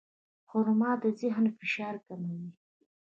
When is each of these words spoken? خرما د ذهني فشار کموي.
خرما 0.49 0.91
د 1.01 1.03
ذهني 1.19 1.51
فشار 1.59 1.95
کموي. 2.05 2.49